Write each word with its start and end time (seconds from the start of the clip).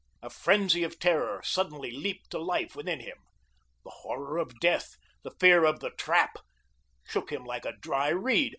A 0.23 0.31
frenzy 0.31 0.81
of 0.83 0.97
terror 0.97 1.41
suddenly 1.43 1.91
leaped 1.91 2.31
to 2.31 2.39
life 2.39 2.75
within 2.75 3.01
him. 3.01 3.17
The 3.83 3.91
horror 4.01 4.39
of 4.39 4.59
death, 4.59 4.95
the 5.21 5.29
Fear 5.29 5.63
of 5.63 5.79
The 5.79 5.91
Trap, 5.91 6.37
shook 7.03 7.31
him 7.31 7.43
like 7.45 7.65
a 7.67 7.73
dry 7.77 8.09
reed. 8.09 8.49